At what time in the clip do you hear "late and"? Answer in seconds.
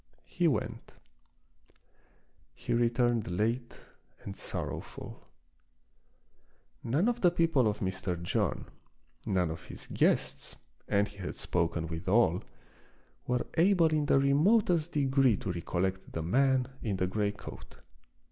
3.29-4.35